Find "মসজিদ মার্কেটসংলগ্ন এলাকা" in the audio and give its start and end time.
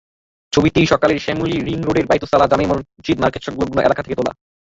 2.71-4.01